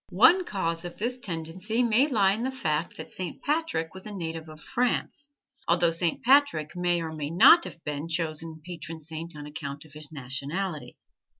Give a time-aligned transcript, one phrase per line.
[0.09, 4.11] One cause of this tendency may lie in the fact that Saint Patrick was a
[4.11, 5.35] native of France;
[5.67, 9.93] although Saint Patrick may or may not have been chosen patron saint on account of
[9.93, 10.97] his nationality.